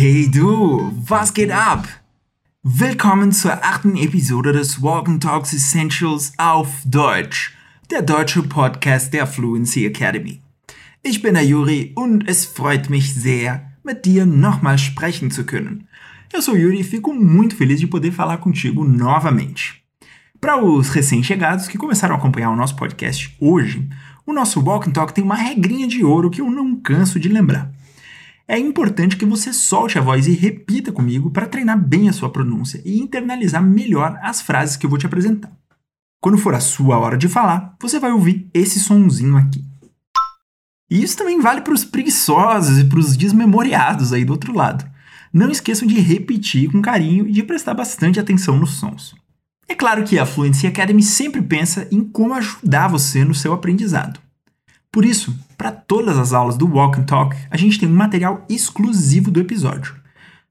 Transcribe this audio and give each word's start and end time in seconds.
Hey 0.00 0.30
du, 0.30 0.92
was 1.08 1.34
geht 1.34 1.50
ab? 1.50 1.88
Willkommen 2.62 3.32
zur 3.32 3.64
achten 3.64 3.96
Episode 3.96 4.52
des 4.52 4.80
Walk 4.80 5.08
and 5.08 5.20
Talks 5.20 5.52
Essentials 5.52 6.32
auf 6.36 6.68
Deutsch, 6.84 7.52
der 7.90 8.02
deutsche 8.02 8.44
Podcast 8.44 9.12
der 9.12 9.26
Fluency 9.26 9.86
Academy. 9.86 10.40
Ich 11.02 11.20
bin 11.20 11.34
der 11.34 11.44
Juri 11.44 11.90
und 11.96 12.28
es 12.28 12.46
freut 12.46 12.88
mich 12.88 13.12
sehr, 13.12 13.72
mit 13.82 14.04
dir 14.04 14.24
nochmal 14.24 14.78
sprechen 14.78 15.32
zu 15.32 15.44
können. 15.44 15.88
Eu 16.32 16.42
sou 16.42 16.56
Yuri 16.56 16.78
e 16.78 16.84
fico 16.84 17.12
muito 17.12 17.56
feliz 17.56 17.80
de 17.80 17.88
poder 17.88 18.12
falar 18.12 18.36
contigo 18.36 18.84
novamente. 18.84 19.82
Para 20.40 20.62
os 20.62 20.90
recém-chegados 20.90 21.66
que 21.66 21.76
começaram 21.76 22.14
a 22.14 22.18
acompanhar 22.18 22.50
o 22.50 22.56
nosso 22.56 22.76
podcast 22.76 23.36
hoje, 23.40 23.88
o 24.24 24.32
nosso 24.32 24.60
Walk 24.60 24.88
and 24.88 24.92
Talk 24.92 25.12
tem 25.12 25.24
uma 25.24 25.34
regrinha 25.34 25.88
de 25.88 26.04
ouro 26.04 26.30
que 26.30 26.40
eu 26.40 26.48
não 26.48 26.76
canso 26.76 27.18
de 27.18 27.28
lembrar 27.28 27.76
é 28.48 28.58
importante 28.58 29.18
que 29.18 29.26
você 29.26 29.52
solte 29.52 29.98
a 29.98 30.00
voz 30.00 30.26
e 30.26 30.32
repita 30.32 30.90
comigo 30.90 31.30
para 31.30 31.46
treinar 31.46 31.78
bem 31.78 32.08
a 32.08 32.14
sua 32.14 32.30
pronúncia 32.30 32.80
e 32.82 32.98
internalizar 32.98 33.62
melhor 33.62 34.18
as 34.22 34.40
frases 34.40 34.74
que 34.74 34.86
eu 34.86 34.90
vou 34.90 34.98
te 34.98 35.04
apresentar. 35.04 35.52
Quando 36.18 36.38
for 36.38 36.54
a 36.54 36.60
sua 36.60 36.98
hora 36.98 37.18
de 37.18 37.28
falar, 37.28 37.76
você 37.78 38.00
vai 38.00 38.10
ouvir 38.10 38.48
esse 38.54 38.80
sonzinho 38.80 39.36
aqui. 39.36 39.62
E 40.90 41.02
isso 41.02 41.18
também 41.18 41.38
vale 41.38 41.60
para 41.60 41.74
os 41.74 41.84
preguiçosos 41.84 42.78
e 42.78 42.84
para 42.84 42.98
os 42.98 43.14
desmemoriados 43.18 44.14
aí 44.14 44.24
do 44.24 44.32
outro 44.32 44.54
lado. 44.54 44.90
Não 45.30 45.50
esqueçam 45.50 45.86
de 45.86 46.00
repetir 46.00 46.72
com 46.72 46.80
carinho 46.80 47.28
e 47.28 47.32
de 47.32 47.42
prestar 47.42 47.74
bastante 47.74 48.18
atenção 48.18 48.58
nos 48.58 48.78
sons. 48.78 49.14
É 49.68 49.74
claro 49.74 50.02
que 50.04 50.18
a 50.18 50.24
Fluency 50.24 50.66
Academy 50.66 51.02
sempre 51.02 51.42
pensa 51.42 51.86
em 51.92 52.02
como 52.02 52.32
ajudar 52.32 52.88
você 52.88 53.22
no 53.22 53.34
seu 53.34 53.52
aprendizado. 53.52 54.18
Por 54.90 55.04
isso, 55.04 55.38
para 55.58 55.72
todas 55.72 56.16
as 56.16 56.32
aulas 56.32 56.56
do 56.56 56.72
Walk 56.72 57.00
and 57.00 57.04
Talk, 57.04 57.36
a 57.50 57.56
gente 57.56 57.80
tem 57.80 57.88
um 57.88 57.94
material 57.94 58.46
exclusivo 58.48 59.28
do 59.28 59.40
episódio. 59.40 59.96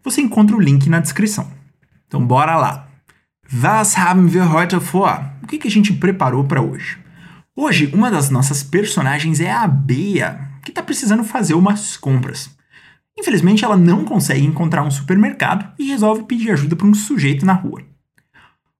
Você 0.04 0.22
encontra 0.22 0.54
o 0.54 0.60
link 0.60 0.90
na 0.90 1.00
descrição. 1.00 1.50
Então 2.06 2.24
bora 2.24 2.58
lá! 2.58 2.90
Was 3.64 3.98
haben 3.98 4.30
wir 4.30 4.54
heute 4.54 4.76
vor? 4.76 5.24
O 5.42 5.48
que, 5.48 5.58
que 5.58 5.68
a 5.70 5.72
gente 5.72 5.94
preparou 5.94 6.44
para 6.44 6.62
hoje? 6.62 6.98
Hoje, 7.56 7.90
uma 7.94 8.12
das 8.12 8.30
nossas 8.30 8.62
personagens 8.62 9.40
é 9.40 9.50
a 9.50 9.66
Bea, 9.66 10.52
que 10.62 10.72
está 10.72 10.84
precisando 10.84 11.24
fazer 11.24 11.54
umas 11.54 11.96
compras. 11.96 12.50
Infelizmente, 13.18 13.64
ela 13.64 13.78
não 13.78 14.04
consegue 14.04 14.46
encontrar 14.46 14.84
um 14.84 14.92
supermercado 14.92 15.74
e 15.80 15.88
resolve 15.88 16.24
pedir 16.24 16.52
ajuda 16.52 16.76
para 16.76 16.86
um 16.86 16.94
sujeito 16.94 17.46
na 17.46 17.54
rua. 17.54 17.82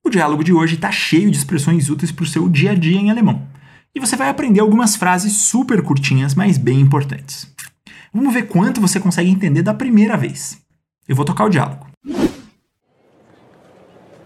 O 0.04 0.10
diálogo 0.10 0.44
de 0.44 0.52
hoje 0.52 0.76
está 0.76 0.92
cheio 0.92 1.32
de 1.32 1.38
expressões 1.38 1.90
úteis 1.90 2.12
para 2.12 2.24
o 2.24 2.28
seu 2.28 2.50
dia 2.50 2.72
a 2.72 2.76
dia 2.76 3.00
em 3.00 3.10
alemão 3.10 3.48
e 3.98 4.00
você 4.00 4.16
vai 4.16 4.30
aprender 4.30 4.60
algumas 4.60 4.96
frases 4.96 5.34
super 5.34 5.82
curtinhas, 5.82 6.36
mas 6.36 6.60
bem 6.60 6.80
importantes. 6.80 7.52
Vamos 8.14 8.32
ver 8.32 8.44
quanto 8.44 8.80
você 8.80 9.00
consegue 9.00 9.32
entender 9.32 9.64
da 9.64 9.74
primeira 9.74 10.16
vez. 10.16 10.60
Eu 11.08 11.16
vou 11.16 11.26
tocar 11.26 11.46
o 11.46 11.50
diálogo. 11.50 11.88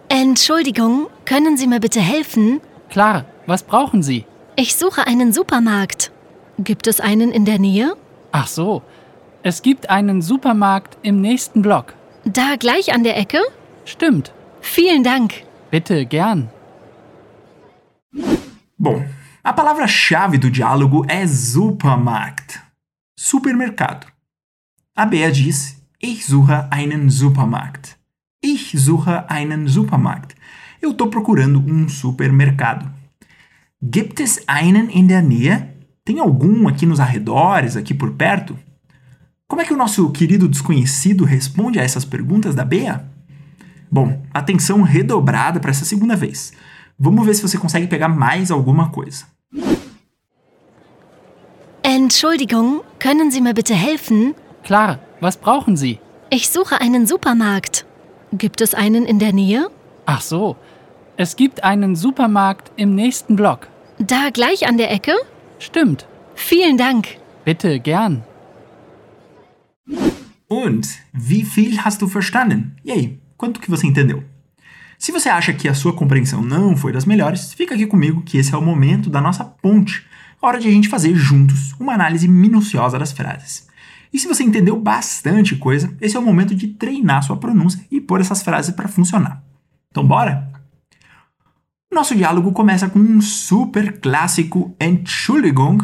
Entschuldigung, 0.10 1.08
können 1.24 1.56
Sie 1.56 1.68
mir 1.68 1.80
bitte 1.80 2.02
helfen? 2.02 2.60
Klar, 2.90 3.26
was 3.48 3.64
brauchen 3.64 4.04
Sie? 4.04 4.26
Ich 4.58 4.76
suche 4.76 5.08
einen 5.08 5.32
Supermarkt. 5.32 6.12
Gibt 6.60 6.88
es 6.88 7.00
einen 7.00 7.32
in 7.32 7.46
der 7.46 7.58
Nähe? 7.58 7.96
Ach 8.34 8.48
so, 8.48 8.82
es 9.42 9.62
gibt 9.62 9.90
einen 9.90 10.22
Supermarkt 10.22 10.98
im 11.02 11.22
nächsten 11.22 11.62
Block. 11.62 11.94
Da 12.26 12.58
gleich 12.60 12.94
an 12.94 13.06
der 13.06 13.18
Ecke? 13.18 13.40
Stimmt. 13.86 14.34
Vielen 14.60 15.04
Dank. 15.04 15.46
Bitte, 15.72 16.06
gern. 16.06 16.50
Bom, 18.78 19.06
A 19.44 19.54
palavra-chave 19.54 20.38
do 20.38 20.52
diálogo 20.52 21.04
é 21.08 21.26
Supermarkt, 21.26 22.60
supermercado. 23.18 24.06
A 24.96 25.04
Bea 25.04 25.32
diz: 25.32 25.82
Ich 26.00 26.26
suche 26.26 26.68
einen 26.70 27.10
Supermarkt. 27.10 27.98
Ich 28.44 28.72
suche 28.78 29.26
einen 29.28 29.68
Supermarkt. 29.68 30.36
Eu 30.80 30.92
estou 30.92 31.08
procurando 31.08 31.60
um 31.60 31.90
supermercado. 31.90 32.88
Gibt 33.82 34.20
es 34.20 34.44
einen 34.48 34.92
in 34.92 35.08
der 35.08 35.24
Nähe? 35.24 35.70
Tem 36.06 36.20
algum 36.20 36.68
aqui 36.68 36.86
nos 36.86 37.00
arredores, 37.00 37.76
aqui 37.76 37.96
por 37.96 38.12
perto? 38.12 38.56
Como 39.48 39.60
é 39.60 39.66
que 39.66 39.74
o 39.74 39.78
nosso 39.78 40.12
querido 40.12 40.48
desconhecido 40.48 41.26
responde 41.26 41.80
a 41.80 41.84
essas 41.84 42.06
perguntas 42.06 42.54
da 42.54 42.64
Bea? 42.64 43.10
Bom, 43.92 44.24
atenção 44.32 44.84
redobrada 44.84 45.60
para 45.60 45.72
essa 45.72 45.84
segunda 45.84 46.16
vez. 46.16 46.54
Vamos 47.04 47.26
ver 47.26 47.34
se 47.34 47.42
você 47.42 47.58
consegue 47.58 47.88
pegar 47.88 48.08
mais 48.08 48.52
alguma 48.52 48.90
coisa. 48.90 49.26
Entschuldigung, 51.84 52.82
können 53.00 53.32
Sie 53.32 53.42
mir 53.42 53.54
bitte 53.54 53.74
helfen? 53.74 54.34
Klar, 54.64 55.00
was 55.20 55.38
brauchen 55.38 55.76
Sie? 55.76 56.00
Ich 56.30 56.50
suche 56.50 56.80
einen 56.80 57.08
Supermarkt. 57.08 57.86
Gibt 58.32 58.62
es 58.62 58.74
einen 58.74 59.06
in 59.06 59.20
der 59.20 59.34
Nähe? 59.34 59.70
Ach 60.06 60.22
so, 60.22 60.56
es 61.18 61.36
gibt 61.36 61.64
einen 61.64 61.96
Supermarkt 61.96 62.72
im 62.78 62.96
nächsten 62.96 63.36
Block. 63.36 63.68
Da 64.00 64.30
gleich 64.32 64.68
an 64.68 64.78
der 64.78 64.92
Ecke? 64.92 65.14
Stimmt. 65.60 66.08
Vielen 66.36 66.78
Dank. 66.78 67.08
Bitte, 67.46 67.80
gern. 67.80 68.24
Und 70.48 70.88
wie 71.14 71.44
viel 71.44 71.84
hast 71.84 72.02
du 72.02 72.08
verstanden? 72.08 72.76
Aí, 72.88 73.20
quanto 73.38 73.60
que 73.60 73.70
você 73.70 73.88
entendeu? 73.88 74.24
Se 75.02 75.12
você 75.12 75.30
acha 75.30 75.52
que 75.52 75.68
a 75.68 75.74
sua 75.74 75.94
compreensão 75.94 76.44
não 76.44 76.78
foi 76.78 76.92
das 76.92 77.06
melhores, 77.06 77.56
fica 77.56 77.74
aqui 77.74 77.88
comigo 77.88 78.22
que 78.22 78.38
esse 78.38 78.54
é 78.54 78.58
o 78.58 78.62
momento 78.62 79.10
da 79.10 79.20
nossa 79.20 79.44
ponte, 79.44 80.06
hora 80.40 80.60
de 80.60 80.68
a 80.68 80.72
gente 80.72 80.88
fazer 80.88 81.16
juntos 81.16 81.74
uma 81.80 81.96
análise 81.96 82.28
minuciosa 82.28 83.00
das 83.00 83.12
frases. 83.12 83.68
E 84.14 84.20
se 84.20 84.28
você 84.28 84.44
entendeu 84.44 84.80
bastante 84.80 85.56
coisa, 85.56 85.92
esse 86.00 86.16
é 86.16 86.20
o 86.20 86.24
momento 86.24 86.54
de 86.54 86.68
treinar 86.68 87.24
sua 87.24 87.36
pronúncia 87.36 87.84
e 87.90 88.00
pôr 88.00 88.22
essas 88.22 88.44
frases 88.44 88.76
para 88.76 88.88
funcionar. 88.88 89.42
Então, 89.90 90.06
bora? 90.06 90.48
Nosso 91.92 92.16
diálogo 92.16 92.52
começa 92.52 92.88
com 92.88 93.00
um 93.00 93.22
super 93.22 94.00
clássico 94.00 94.76
Entschuldigung, 94.80 95.80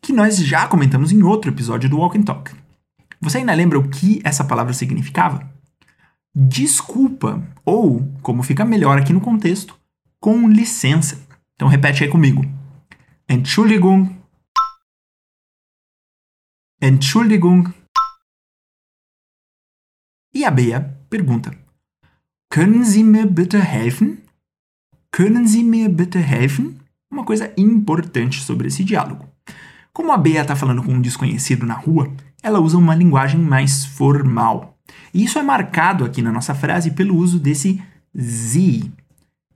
que 0.00 0.12
nós 0.12 0.36
já 0.36 0.68
comentamos 0.68 1.10
em 1.10 1.24
outro 1.24 1.50
episódio 1.50 1.90
do 1.90 1.98
Walk 1.98 2.16
and 2.16 2.22
Talk. 2.22 2.52
Você 3.20 3.38
ainda 3.38 3.52
lembra 3.52 3.80
o 3.80 3.88
que 3.88 4.20
essa 4.22 4.44
palavra 4.44 4.72
significava? 4.72 5.50
Desculpa, 6.34 7.42
ou, 7.64 8.06
como 8.22 8.42
fica 8.42 8.64
melhor 8.64 8.98
aqui 8.98 9.12
no 9.12 9.20
contexto, 9.20 9.78
com 10.20 10.48
licença. 10.48 11.20
Então 11.54 11.68
repete 11.68 12.04
aí 12.04 12.10
comigo. 12.10 12.42
Entschuldigung. 13.28 14.16
Entschuldigung. 16.80 17.72
E 20.34 20.44
a 20.44 20.50
Bea 20.50 20.80
pergunta: 21.08 21.56
Können 22.50 22.84
Sie 22.84 23.04
mir 23.04 23.26
bitte 23.26 23.58
helfen? 23.58 24.22
Können 25.10 25.46
Sie 25.46 25.62
mir 25.62 25.88
bitte 25.88 26.18
helfen? 26.18 26.80
Uma 27.10 27.24
coisa 27.24 27.52
importante 27.56 28.40
sobre 28.40 28.68
esse 28.68 28.82
diálogo. 28.82 29.28
Como 29.92 30.10
a 30.10 30.16
Bea 30.16 30.40
está 30.40 30.56
falando 30.56 30.82
com 30.82 30.94
um 30.94 31.00
desconhecido 31.02 31.66
na 31.66 31.74
rua, 31.74 32.10
ela 32.42 32.60
usa 32.60 32.78
uma 32.78 32.94
linguagem 32.94 33.38
mais 33.38 33.84
formal. 33.84 34.71
E 35.12 35.24
isso 35.24 35.38
é 35.38 35.42
marcado 35.42 36.04
aqui 36.04 36.22
na 36.22 36.32
nossa 36.32 36.54
frase 36.54 36.90
pelo 36.92 37.16
uso 37.16 37.38
desse 37.38 37.82
sie, 38.14 38.92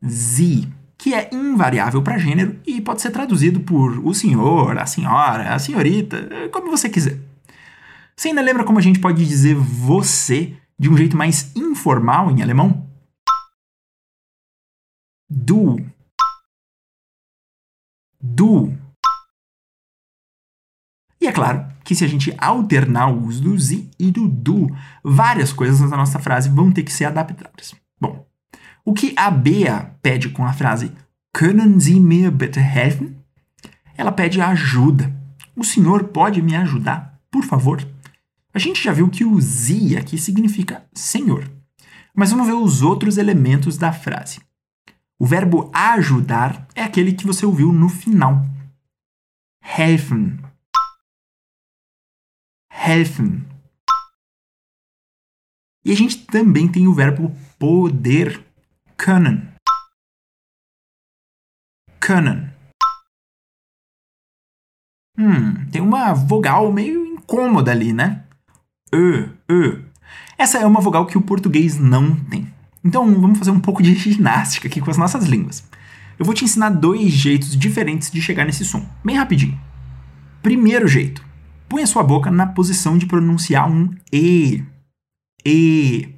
sie, 0.02 0.68
que 0.98 1.14
é 1.14 1.28
invariável 1.32 2.02
para 2.02 2.18
gênero 2.18 2.58
e 2.66 2.80
pode 2.80 3.02
ser 3.02 3.10
traduzido 3.10 3.60
por 3.60 3.98
o 4.04 4.14
senhor, 4.14 4.78
a 4.78 4.86
senhora, 4.86 5.54
a 5.54 5.58
senhorita, 5.58 6.48
como 6.52 6.70
você 6.70 6.88
quiser. 6.88 7.18
Você 8.16 8.28
ainda 8.28 8.40
lembra 8.40 8.64
como 8.64 8.78
a 8.78 8.82
gente 8.82 8.98
pode 8.98 9.26
dizer 9.26 9.54
você 9.54 10.56
de 10.78 10.88
um 10.88 10.96
jeito 10.96 11.16
mais 11.16 11.54
informal 11.54 12.30
em 12.30 12.42
alemão? 12.42 12.86
Du. 15.28 15.76
Du. 18.20 18.85
E 21.26 21.28
é 21.28 21.32
claro 21.32 21.66
que 21.82 21.92
se 21.92 22.04
a 22.04 22.06
gente 22.06 22.32
alternar 22.38 23.08
o 23.08 23.26
uso 23.26 23.42
do 23.42 23.58
sie 23.58 23.90
e 23.98 24.12
do 24.12 24.28
do, 24.28 24.68
várias 25.02 25.52
coisas 25.52 25.80
na 25.90 25.96
nossa 25.96 26.20
frase 26.20 26.48
vão 26.48 26.70
ter 26.70 26.84
que 26.84 26.92
ser 26.92 27.06
adaptadas. 27.06 27.74
Bom, 28.00 28.24
o 28.84 28.92
que 28.94 29.12
a 29.16 29.28
Bea 29.28 29.90
pede 30.00 30.28
com 30.28 30.46
a 30.46 30.52
frase 30.52 30.92
Können 31.36 31.80
Sie 31.80 31.98
mir 31.98 32.30
bitte 32.30 32.60
helfen? 32.60 33.16
Ela 33.96 34.12
pede 34.12 34.40
ajuda. 34.40 35.12
O 35.56 35.64
senhor 35.64 36.04
pode 36.04 36.40
me 36.40 36.54
ajudar, 36.54 37.18
por 37.28 37.42
favor? 37.42 37.84
A 38.54 38.58
gente 38.60 38.80
já 38.80 38.92
viu 38.92 39.08
que 39.08 39.24
o 39.24 39.40
Sie 39.40 39.96
aqui 39.96 40.16
significa 40.18 40.84
senhor. 40.94 41.50
Mas 42.14 42.30
vamos 42.30 42.46
ver 42.46 42.54
os 42.54 42.82
outros 42.82 43.18
elementos 43.18 43.76
da 43.76 43.92
frase. 43.92 44.38
O 45.18 45.26
verbo 45.26 45.72
ajudar 45.74 46.68
é 46.72 46.84
aquele 46.84 47.12
que 47.12 47.26
você 47.26 47.44
ouviu 47.44 47.72
no 47.72 47.88
final. 47.88 48.46
Helfen 49.76 50.45
helfen. 52.76 53.44
E 55.84 55.92
a 55.92 55.94
gente 55.94 56.26
também 56.26 56.68
tem 56.68 56.86
o 56.86 56.92
verbo 56.92 57.34
poder, 57.58 58.44
können. 58.96 59.48
Können. 62.00 62.50
Hum, 65.18 65.66
tem 65.70 65.80
uma 65.80 66.12
vogal 66.12 66.70
meio 66.72 67.06
incômoda 67.06 67.70
ali, 67.70 67.92
né? 67.92 68.24
Ö, 68.92 69.28
ö. 69.48 69.82
Essa 70.36 70.58
é 70.58 70.66
uma 70.66 70.80
vogal 70.80 71.06
que 71.06 71.16
o 71.16 71.22
português 71.22 71.78
não 71.78 72.14
tem. 72.16 72.52
Então 72.84 73.20
vamos 73.20 73.38
fazer 73.38 73.50
um 73.50 73.60
pouco 73.60 73.82
de 73.82 73.94
ginástica 73.98 74.68
aqui 74.68 74.80
com 74.80 74.90
as 74.90 74.98
nossas 74.98 75.24
línguas. 75.24 75.64
Eu 76.18 76.24
vou 76.24 76.34
te 76.34 76.44
ensinar 76.44 76.70
dois 76.70 77.10
jeitos 77.12 77.56
diferentes 77.56 78.10
de 78.10 78.22
chegar 78.22 78.44
nesse 78.44 78.64
som, 78.64 78.86
bem 79.04 79.16
rapidinho. 79.16 79.60
Primeiro 80.42 80.86
jeito, 80.86 81.25
põe 81.68 81.82
a 81.82 81.86
sua 81.86 82.02
boca 82.02 82.30
na 82.30 82.46
posição 82.46 82.96
de 82.96 83.06
pronunciar 83.06 83.70
um 83.70 83.90
E. 84.12 84.64
E. 85.44 86.14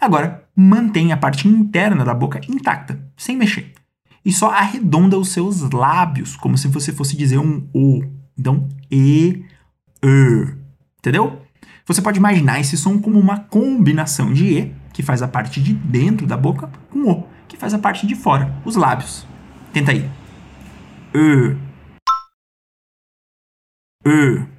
Agora, 0.00 0.46
mantenha 0.54 1.14
a 1.14 1.18
parte 1.18 1.48
interna 1.48 2.04
da 2.04 2.14
boca 2.14 2.40
intacta, 2.48 3.00
sem 3.16 3.36
mexer. 3.36 3.72
E 4.24 4.32
só 4.32 4.50
arredonda 4.50 5.18
os 5.18 5.28
seus 5.28 5.60
lábios, 5.70 6.36
como 6.36 6.58
se 6.58 6.68
você 6.68 6.92
fosse 6.92 7.16
dizer 7.16 7.38
um 7.38 7.68
O. 7.72 8.02
Então, 8.38 8.68
E, 8.90 9.44
E. 10.02 10.54
Entendeu? 10.98 11.42
Você 11.86 12.02
pode 12.02 12.18
imaginar 12.18 12.58
esse 12.58 12.76
som 12.76 12.98
como 12.98 13.18
uma 13.18 13.38
combinação 13.38 14.32
de 14.32 14.58
E, 14.58 14.74
que 14.92 15.02
faz 15.02 15.22
a 15.22 15.28
parte 15.28 15.62
de 15.62 15.72
dentro 15.72 16.26
da 16.26 16.36
boca, 16.36 16.68
com 16.90 17.10
O, 17.10 17.28
que 17.46 17.56
faz 17.56 17.72
a 17.72 17.78
parte 17.78 18.06
de 18.06 18.14
fora, 18.14 18.52
os 18.64 18.74
lábios. 18.74 19.26
Tenta 19.72 19.92
aí. 19.92 20.10
E. 21.14 21.56
E. 24.04 24.55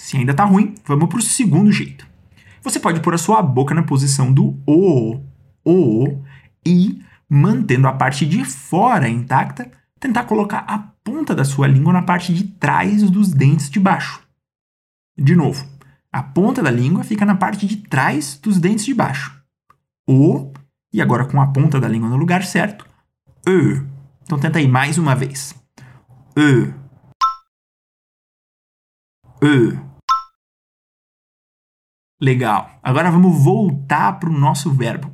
Se 0.00 0.16
ainda 0.16 0.32
tá 0.32 0.46
ruim, 0.46 0.74
vamos 0.86 1.10
pro 1.10 1.20
segundo 1.20 1.70
jeito. 1.70 2.06
Você 2.62 2.80
pode 2.80 3.00
pôr 3.00 3.12
a 3.14 3.18
sua 3.18 3.42
boca 3.42 3.74
na 3.74 3.82
posição 3.82 4.32
do 4.32 4.58
O, 4.66 5.20
O, 5.62 6.24
e, 6.66 7.02
mantendo 7.28 7.86
a 7.86 7.92
parte 7.92 8.24
de 8.24 8.42
fora 8.42 9.10
intacta, 9.10 9.70
tentar 10.00 10.24
colocar 10.24 10.64
a 10.66 10.78
ponta 11.04 11.34
da 11.34 11.44
sua 11.44 11.66
língua 11.66 11.92
na 11.92 12.00
parte 12.00 12.32
de 12.32 12.44
trás 12.44 13.08
dos 13.10 13.30
dentes 13.30 13.68
de 13.68 13.78
baixo. 13.78 14.22
De 15.18 15.36
novo, 15.36 15.66
a 16.10 16.22
ponta 16.22 16.62
da 16.62 16.70
língua 16.70 17.04
fica 17.04 17.26
na 17.26 17.36
parte 17.36 17.66
de 17.66 17.76
trás 17.76 18.40
dos 18.42 18.58
dentes 18.58 18.86
de 18.86 18.94
baixo. 18.94 19.38
O, 20.08 20.50
e 20.94 21.02
agora 21.02 21.26
com 21.26 21.38
a 21.42 21.48
ponta 21.48 21.78
da 21.78 21.86
língua 21.86 22.08
no 22.08 22.16
lugar 22.16 22.42
certo, 22.42 22.86
E. 23.46 23.82
Então 24.22 24.38
tenta 24.38 24.58
aí 24.58 24.66
mais 24.66 24.96
uma 24.96 25.14
vez. 25.14 25.54
E. 26.34 26.72
E. 29.42 29.89
Legal. 32.20 32.78
Agora 32.82 33.10
vamos 33.10 33.42
voltar 33.42 34.20
para 34.20 34.28
o 34.28 34.38
nosso 34.38 34.70
verbo. 34.74 35.12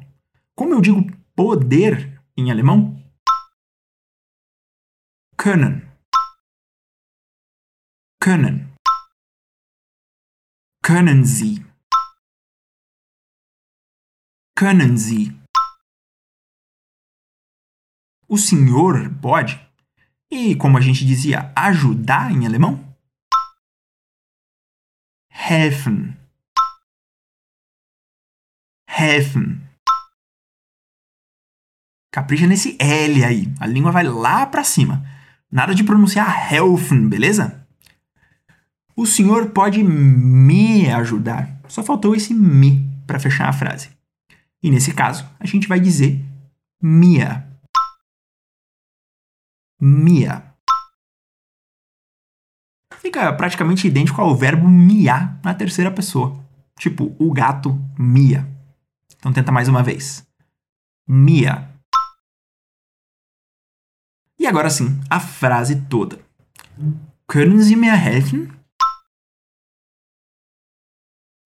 Como 0.56 0.75
eu 0.75 0.81
digo 0.81 1.06
poder 1.37 2.20
em 2.37 2.50
alemão? 2.50 2.97
Können. 5.38 5.87
Können. 8.20 8.75
Können 10.82 11.25
Sie. 11.25 11.64
Können 14.59 14.97
Sie. 14.97 15.32
O 18.29 18.37
senhor 18.37 19.14
pode? 19.23 19.61
E 20.29 20.56
como 20.56 20.76
a 20.76 20.81
gente 20.81 21.06
dizia, 21.06 21.52
ajudar 21.55 22.32
em 22.32 22.47
alemão? 22.47 22.82
Helfen. 25.31 26.15
Helfen. 28.98 29.60
Capricha 32.10 32.46
nesse 32.46 32.78
L 32.81 33.25
aí. 33.25 33.52
A 33.60 33.66
língua 33.66 33.93
vai 33.93 34.04
lá 34.04 34.46
para 34.46 34.64
cima. 34.64 35.04
Nada 35.52 35.75
de 35.75 35.84
pronunciar 35.84 36.50
helfen, 36.50 37.06
beleza? 37.06 37.66
O 38.96 39.04
senhor 39.04 39.50
pode 39.50 39.84
me 39.84 40.90
ajudar. 40.90 41.60
Só 41.69 41.82
faltou 41.82 42.14
esse 42.16 42.32
me 42.32 42.90
para 43.06 43.20
fechar 43.20 43.48
a 43.48 43.52
frase. 43.52 43.90
E 44.62 44.70
nesse 44.70 44.94
caso, 44.94 45.28
a 45.38 45.46
gente 45.46 45.69
vai 45.69 45.78
dizer 45.78 46.25
Mia. 46.82 47.46
Mia. 49.78 50.54
Fica 52.99 53.31
praticamente 53.34 53.87
idêntico 53.87 54.22
ao 54.22 54.34
verbo 54.34 54.66
miar 54.66 55.38
na 55.44 55.54
terceira 55.54 55.90
pessoa. 55.90 56.42
Tipo, 56.78 57.14
o 57.19 57.31
gato 57.32 57.78
mia. 57.99 58.56
Então 59.18 59.32
tenta 59.32 59.52
mais 59.52 59.68
uma 59.68 59.82
vez. 59.82 60.26
Mia. 61.08 61.72
E 64.38 64.46
agora 64.46 64.70
sim, 64.70 65.00
a 65.10 65.18
frase 65.18 65.86
toda. 65.88 66.24
Können 67.28 67.60
Sie 67.62 67.76
mir 67.76 67.94
helfen? 67.96 68.52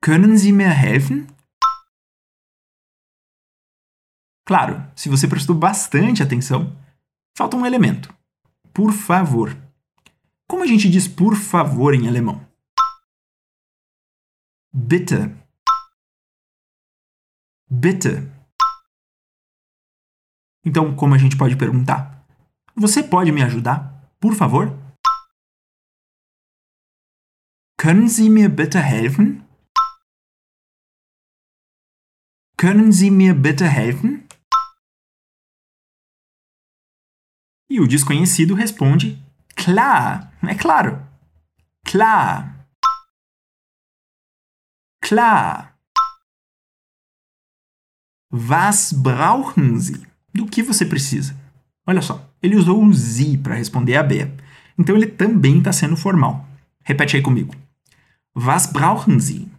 Können 0.02 0.37
Sie 0.37 0.52
mir 0.52 0.70
helfen? 0.70 1.26
Claro, 4.46 4.90
se 4.96 5.08
você 5.08 5.28
prestou 5.28 5.55
bastante 5.55 6.22
atenção, 6.22 6.76
falta 7.37 7.56
um 7.56 7.64
elemento. 7.64 8.12
Por 8.75 8.93
favor. 8.93 9.56
Como 10.49 10.64
a 10.64 10.67
gente 10.67 10.90
diz 10.90 11.06
por 11.06 11.37
favor 11.37 11.94
em 11.94 12.08
alemão? 12.08 12.44
Bitte. 14.72 15.40
Bitte. 17.70 18.28
Então, 20.67 20.96
como 20.96 21.14
a 21.14 21.19
gente 21.19 21.38
pode 21.38 21.56
perguntar? 21.56 22.26
Você 22.75 23.00
pode 23.02 23.31
me 23.31 23.43
ajudar, 23.43 24.11
por 24.19 24.34
favor? 24.34 24.76
Können 27.78 28.08
Sie 28.08 28.28
mir 28.28 28.49
bitte 28.49 28.78
helfen? 28.81 29.46
Können 32.58 32.93
Sie 32.93 33.11
mir 33.11 33.34
bitte 33.34 33.64
helfen? 33.64 34.26
E 37.70 37.81
o 37.81 37.87
desconhecido 37.87 38.55
responde: 38.55 39.17
Klar, 39.56 40.32
é 40.43 40.55
claro. 40.56 40.99
Klar. 41.87 42.67
Klar. 45.00 45.69
Was 48.32 48.93
brauchen 48.93 49.81
Sie? 49.81 50.06
Do 50.32 50.47
que 50.47 50.62
você 50.62 50.87
precisa? 50.87 51.37
Olha 51.87 52.00
só, 52.00 52.31
ele 52.41 52.56
usou 52.56 52.85
o 52.85 52.93
Sie 52.93 53.37
para 53.37 53.56
responder 53.56 53.97
a 53.97 54.03
B. 54.03 54.31
Então 54.79 54.97
ele 54.97 55.06
também 55.06 55.59
está 55.59 55.73
sendo 55.73 55.96
formal. 55.96 56.46
Repete 56.84 57.17
aí 57.17 57.22
comigo. 57.22 57.55
Was 58.34 58.67
brauchen 58.67 59.19
Sie? 59.19 59.51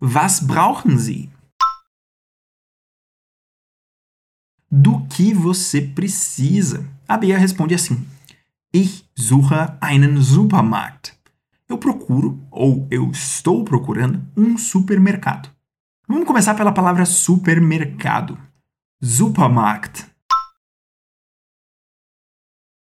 Was 0.00 0.40
brauchen 0.40 0.98
Sie? 0.98 1.30
Do 4.68 5.06
que 5.06 5.32
você 5.32 5.80
precisa? 5.80 6.84
A 7.06 7.16
Bea 7.16 7.38
responde 7.38 7.74
assim: 7.74 8.04
Ich 8.72 9.08
suche 9.14 9.76
einen 9.80 10.20
Supermarkt. 10.20 11.11
Eu 11.72 11.78
procuro, 11.78 12.46
ou 12.50 12.86
eu 12.90 13.10
estou 13.10 13.64
procurando, 13.64 14.30
um 14.36 14.58
supermercado. 14.58 15.50
Vamos 16.06 16.26
começar 16.26 16.54
pela 16.54 16.70
palavra 16.70 17.06
supermercado. 17.06 18.36
Supermarkt. 19.02 20.06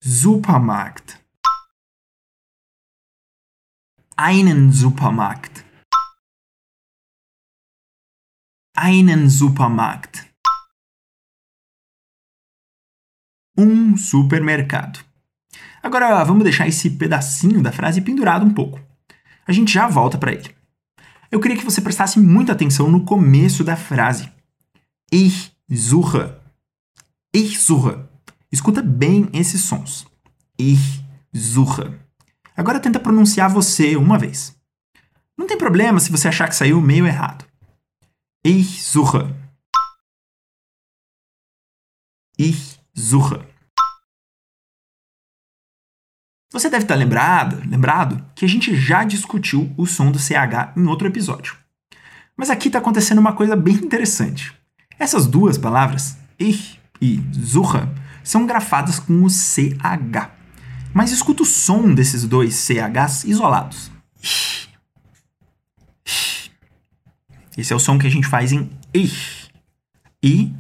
Supermarkt. 0.00 1.19
Einen 4.16 4.73
Supermarkt. 4.73 5.64
Einen 8.76 9.28
Supermarkt. 9.28 10.33
Um 13.59 13.97
supermercado. 13.97 15.05
Agora 15.87 16.25
vamos 16.25 16.43
deixar 16.43 16.66
esse 16.66 16.90
pedacinho 16.90 17.62
da 17.62 17.71
frase 17.71 18.00
pendurado 18.00 18.45
um 18.45 18.52
pouco. 18.52 18.81
A 19.47 19.52
gente 19.52 19.73
já 19.73 19.87
volta 19.87 20.19
para 20.19 20.33
ele. 20.33 20.52
Eu 21.31 21.38
queria 21.38 21.57
que 21.57 21.64
você 21.64 21.81
prestasse 21.81 22.19
muita 22.19 22.50
atenção 22.50 22.90
no 22.90 23.05
começo 23.05 23.62
da 23.62 23.76
frase. 23.76 24.28
Ich 25.12 25.52
suche. 25.71 26.35
Ich 27.33 27.57
suche. 27.57 27.97
Escuta 28.50 28.83
bem 28.83 29.31
esses 29.33 29.61
sons. 29.61 30.09
Ich 30.59 31.05
suche. 31.33 31.97
Agora 32.57 32.81
tenta 32.81 32.99
pronunciar 32.99 33.49
você 33.49 33.95
uma 33.95 34.19
vez. 34.19 34.57
Não 35.38 35.47
tem 35.47 35.57
problema 35.57 36.00
se 36.00 36.11
você 36.11 36.26
achar 36.26 36.49
que 36.49 36.57
saiu 36.57 36.83
meio 36.83 37.07
errado. 37.07 37.45
Ich 38.45 38.83
suche. 38.83 39.25
Ich 42.37 42.81
suche. 42.93 43.55
Você 46.56 46.70
deve 46.70 46.84
estar 46.84 46.94
lembrado, 46.94 47.62
lembrado 47.68 48.25
que 48.34 48.42
a 48.42 48.48
gente 48.48 48.75
já 48.75 49.04
discutiu 49.04 49.70
o 49.76 49.84
som 49.84 50.10
do 50.10 50.18
CH 50.18 50.72
em 50.75 50.86
outro 50.86 51.06
episódio. 51.06 51.54
Mas 52.34 52.48
aqui 52.48 52.68
está 52.68 52.78
acontecendo 52.78 53.18
uma 53.18 53.34
coisa 53.34 53.54
bem 53.54 53.75
interessante. 53.75 54.54
Essas 54.98 55.26
duas 55.26 55.58
palavras, 55.58 56.16
ich 56.38 56.80
e 56.98 57.22
zuha, 57.38 57.94
são 58.25 58.46
grafadas 58.46 58.98
com 58.98 59.22
o 59.22 59.28
CH. 59.28 60.30
Mas 60.94 61.12
escuta 61.12 61.42
o 61.42 61.46
som 61.46 61.92
desses 61.92 62.25
dois 62.25 62.54
CHs 62.54 63.25
isolados. 63.25 63.92
Esse 67.54 67.70
é 67.70 67.76
o 67.76 67.78
som 67.78 67.98
que 67.98 68.06
a 68.06 68.10
gente 68.10 68.26
faz 68.26 68.50
em 68.50 68.70
ich. 68.94 69.50
E 70.22 70.54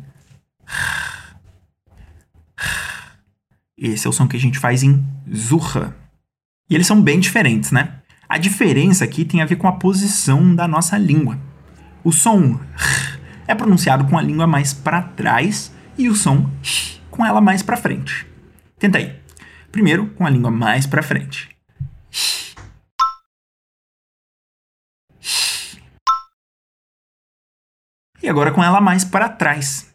Esse 3.78 4.06
é 4.06 4.10
o 4.10 4.12
som 4.12 4.26
que 4.26 4.36
a 4.36 4.40
gente 4.40 4.58
faz 4.58 4.82
em 4.82 5.04
suche. 5.32 5.92
E 6.68 6.74
eles 6.74 6.86
são 6.86 7.00
bem 7.00 7.20
diferentes, 7.20 7.70
né? 7.70 8.00
A 8.28 8.38
diferença 8.38 9.04
aqui 9.04 9.24
tem 9.24 9.42
a 9.42 9.46
ver 9.46 9.56
com 9.56 9.68
a 9.68 9.72
posição 9.72 10.54
da 10.54 10.66
nossa 10.66 10.96
língua. 10.96 11.38
O 12.02 12.10
som 12.10 12.58
é 13.46 13.54
pronunciado 13.54 14.06
com 14.06 14.18
a 14.18 14.22
língua 14.22 14.46
mais 14.46 14.72
para 14.72 15.02
trás 15.02 15.72
e 15.96 16.08
o 16.08 16.16
som 16.16 16.50
com 17.10 17.24
ela 17.24 17.40
mais 17.40 17.62
para 17.62 17.76
frente. 17.76 18.26
Tenta 18.78 18.98
aí. 18.98 19.14
Primeiro, 19.70 20.08
com 20.10 20.26
a 20.26 20.30
língua 20.30 20.50
mais 20.50 20.86
para 20.86 21.02
frente. 21.02 21.48
E 28.22 28.28
agora 28.28 28.50
com 28.50 28.64
ela 28.64 28.80
mais 28.80 29.04
para 29.04 29.28
trás. 29.28 29.94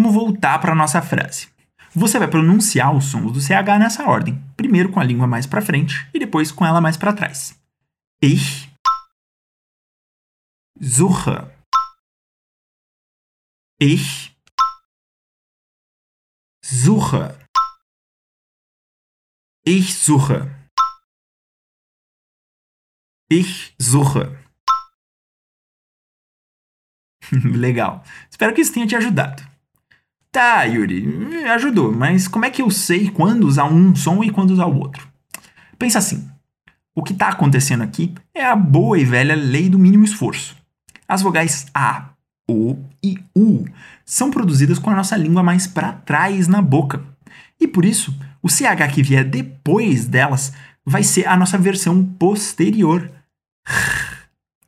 Vamos 0.00 0.14
voltar 0.14 0.60
para 0.60 0.76
nossa 0.76 1.02
frase. 1.02 1.48
Você 1.92 2.20
vai 2.20 2.28
pronunciar 2.28 2.94
os 2.94 3.06
sons 3.06 3.32
do 3.32 3.40
CH 3.40 3.80
nessa 3.80 4.08
ordem. 4.08 4.40
Primeiro 4.56 4.92
com 4.92 5.00
a 5.00 5.04
língua 5.04 5.26
mais 5.26 5.44
para 5.44 5.60
frente 5.60 6.08
e 6.14 6.20
depois 6.20 6.52
com 6.52 6.64
ela 6.64 6.80
mais 6.80 6.96
para 6.96 7.12
trás. 7.12 7.60
Ich 8.22 8.72
suche. 10.80 11.50
Ich 13.80 14.36
suche. 16.62 17.36
Ich 19.66 19.92
suche. 19.92 20.48
Ich 23.28 23.74
suche. 23.80 24.38
Legal. 27.58 28.04
Espero 28.30 28.54
que 28.54 28.60
isso 28.60 28.72
tenha 28.72 28.86
te 28.86 28.94
ajudado. 28.94 29.47
Tá, 30.38 30.62
Yuri, 30.62 31.04
ajudou, 31.46 31.92
mas 31.92 32.28
como 32.28 32.44
é 32.44 32.50
que 32.50 32.62
eu 32.62 32.70
sei 32.70 33.10
quando 33.10 33.42
usar 33.42 33.64
um 33.64 33.96
som 33.96 34.22
e 34.22 34.30
quando 34.30 34.52
usar 34.52 34.66
o 34.66 34.78
outro? 34.78 35.08
Pensa 35.76 35.98
assim: 35.98 36.28
o 36.94 37.02
que 37.02 37.12
está 37.12 37.30
acontecendo 37.30 37.82
aqui 37.82 38.14
é 38.32 38.44
a 38.44 38.54
boa 38.54 38.96
e 38.96 39.04
velha 39.04 39.34
lei 39.34 39.68
do 39.68 39.80
mínimo 39.80 40.04
esforço. 40.04 40.56
As 41.08 41.22
vogais 41.22 41.66
A, 41.74 42.10
O 42.48 42.76
e 43.02 43.18
U 43.36 43.64
são 44.06 44.30
produzidas 44.30 44.78
com 44.78 44.90
a 44.90 44.94
nossa 44.94 45.16
língua 45.16 45.42
mais 45.42 45.66
para 45.66 45.92
trás 45.92 46.46
na 46.46 46.62
boca. 46.62 47.02
E 47.60 47.66
por 47.66 47.84
isso, 47.84 48.16
o 48.40 48.48
CH 48.48 48.92
que 48.94 49.02
vier 49.02 49.24
depois 49.24 50.06
delas 50.06 50.52
vai 50.86 51.02
ser 51.02 51.26
a 51.26 51.36
nossa 51.36 51.58
versão 51.58 52.04
posterior. 52.16 53.10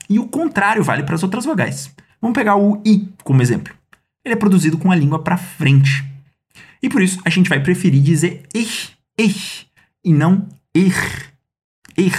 E 0.08 0.18
o 0.18 0.26
contrário 0.26 0.82
vale 0.82 1.04
para 1.04 1.14
as 1.14 1.22
outras 1.22 1.44
vogais. 1.44 1.94
Vamos 2.20 2.34
pegar 2.34 2.56
o 2.56 2.82
I 2.84 3.08
como 3.22 3.40
exemplo. 3.40 3.79
Ele 4.24 4.34
é 4.34 4.36
produzido 4.36 4.78
com 4.78 4.90
a 4.90 4.96
língua 4.96 5.22
para 5.22 5.36
frente. 5.36 6.04
E 6.82 6.88
por 6.88 7.02
isso 7.02 7.20
a 7.24 7.30
gente 7.30 7.48
vai 7.48 7.60
preferir 7.60 8.02
dizer 8.02 8.42
ich, 8.54 8.90
ich, 9.18 9.66
e 10.04 10.12
não 10.12 10.48
ich, 10.74 10.94
ich. 11.96 12.16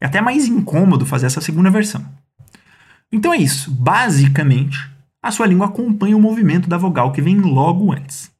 É 0.00 0.06
até 0.06 0.20
mais 0.20 0.46
incômodo 0.46 1.04
fazer 1.04 1.26
essa 1.26 1.40
segunda 1.40 1.70
versão. 1.70 2.04
Então 3.12 3.34
é 3.34 3.38
isso. 3.38 3.70
Basicamente, 3.70 4.78
a 5.22 5.30
sua 5.30 5.46
língua 5.46 5.66
acompanha 5.66 6.16
o 6.16 6.20
movimento 6.20 6.68
da 6.68 6.78
vogal 6.78 7.12
que 7.12 7.20
vem 7.20 7.38
logo 7.38 7.92
antes. 7.92 8.30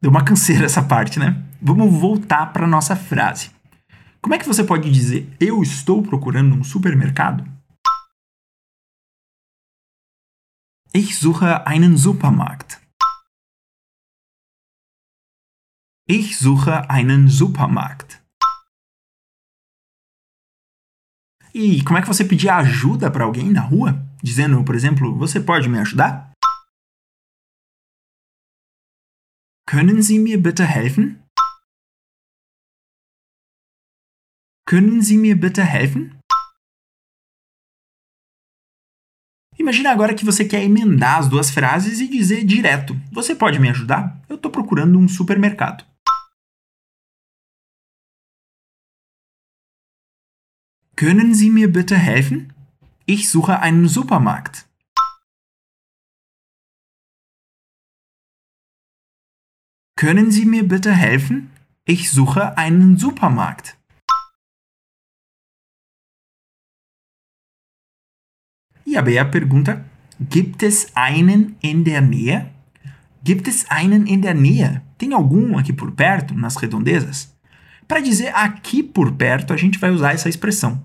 Deu 0.00 0.10
uma 0.10 0.24
canseira 0.24 0.64
essa 0.66 0.82
parte, 0.82 1.18
né? 1.18 1.36
Vamos 1.62 1.92
voltar 1.92 2.52
para 2.52 2.66
nossa 2.66 2.96
frase. 2.96 3.50
Como 4.20 4.34
é 4.34 4.38
que 4.38 4.46
você 4.46 4.64
pode 4.64 4.90
dizer 4.90 5.28
eu 5.38 5.62
estou 5.62 6.02
procurando 6.02 6.56
um 6.56 6.64
supermercado? 6.64 7.44
Ich 10.98 11.18
suche 11.18 11.66
einen 11.66 11.98
Supermarkt. 11.98 12.80
Ich 16.08 16.38
suche 16.38 16.88
einen 16.88 17.28
Supermarkt. 17.28 18.24
E 21.52 21.84
como 21.84 21.98
é 21.98 22.00
que 22.00 22.08
você 22.08 22.24
pedir 22.24 22.48
ajuda 22.48 23.10
para 23.10 23.24
alguém 23.24 23.50
na 23.52 23.60
rua? 23.60 23.92
Dizendo, 24.22 24.64
por 24.64 24.74
exemplo, 24.74 25.14
você 25.18 25.38
pode 25.38 25.68
me 25.68 25.78
ajudar? 25.78 26.32
Können 29.68 30.00
Sie 30.00 30.18
mir 30.18 30.42
bitte 30.42 30.64
helfen? 30.64 31.22
Können 34.66 35.02
Sie 35.02 35.18
mir 35.18 35.38
bitte 35.38 35.62
helfen? 35.62 36.15
Imagina 39.66 39.90
agora 39.90 40.14
que 40.14 40.24
você 40.24 40.44
quer 40.44 40.62
emendar 40.62 41.18
as 41.18 41.28
duas 41.28 41.50
frases 41.50 41.98
e 41.98 42.06
dizer 42.06 42.44
direto: 42.44 42.94
Você 43.10 43.34
pode 43.34 43.58
me 43.58 43.68
ajudar? 43.68 44.16
Eu 44.28 44.36
estou 44.36 44.48
procurando 44.48 44.96
um 44.96 45.08
supermercado. 45.08 45.84
Können 50.94 51.34
Sie 51.34 51.50
mir 51.50 51.66
bitte 51.66 51.96
helfen? 51.96 52.52
Ich 53.08 53.28
suche 53.28 53.60
einen 53.60 53.88
Supermarkt. 53.88 54.68
Können 59.96 60.30
Sie 60.30 60.46
mir 60.46 60.62
bitte 60.62 60.92
helfen? 60.92 61.50
Ich 61.84 62.12
suche 62.12 62.56
einen 62.56 62.96
Supermarkt. 62.96 63.75
E 68.86 68.96
a 68.96 69.02
Bea 69.02 69.24
pergunta: 69.24 69.84
Gibt 70.20 70.62
es 70.62 70.90
einen 70.94 71.56
in 71.60 71.84
der 71.84 72.00
Nähe? 72.00 72.52
Gibt 73.22 73.48
es 73.48 73.68
einen 73.68 74.06
in 74.06 74.22
der 74.22 74.34
Nähe? 74.34 74.82
Tem 74.96 75.12
algum 75.12 75.58
aqui 75.58 75.72
por 75.72 75.92
perto, 75.92 76.32
nas 76.32 76.56
redondezas? 76.56 77.34
Para 77.88 78.00
dizer 78.00 78.34
aqui 78.34 78.82
por 78.82 79.12
perto, 79.16 79.52
a 79.52 79.56
gente 79.56 79.78
vai 79.78 79.90
usar 79.90 80.12
essa 80.12 80.28
expressão. 80.28 80.82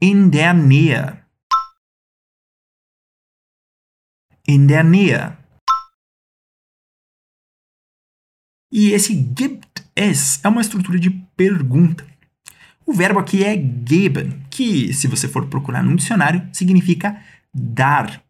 In 0.00 0.28
der 0.28 0.52
Nähe. 0.54 1.16
In 4.46 4.66
der 4.66 4.84
Nähe. 4.84 5.36
E 8.72 8.92
esse 8.92 9.14
gibt 9.14 9.84
es 9.96 10.40
é 10.44 10.48
uma 10.48 10.60
estrutura 10.60 10.98
de 10.98 11.10
pergunta. 11.36 12.06
O 12.90 12.92
verbo 12.92 13.20
aqui 13.20 13.44
é 13.44 13.54
geben, 13.54 14.42
que, 14.50 14.92
se 14.92 15.06
você 15.06 15.28
for 15.28 15.46
procurar 15.46 15.80
no 15.80 15.94
dicionário, 15.94 16.42
significa 16.52 17.16
dar. 17.54 18.20